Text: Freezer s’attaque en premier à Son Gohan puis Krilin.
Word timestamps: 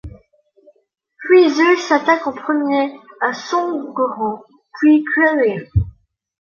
Freezer 1.23 1.77
s’attaque 1.77 2.25
en 2.25 2.33
premier 2.33 2.99
à 3.21 3.35
Son 3.35 3.93
Gohan 3.93 4.41
puis 4.79 5.03
Krilin. 5.03 5.59